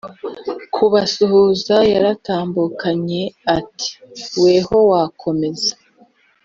[0.73, 3.21] kubasuhuza yatambukanye
[3.57, 5.73] ati"weho wakomeza